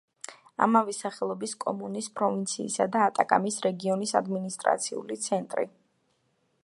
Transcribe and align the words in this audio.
ამავე 0.65 0.93
სახელობის 0.99 1.53
კომუნის, 1.65 2.07
პროვინციისა 2.21 2.87
და 2.95 3.03
ატაკამის 3.09 3.59
რეგიონის 3.67 4.15
ადმინისტრაციული 4.21 5.23
ცენტრი. 5.29 5.69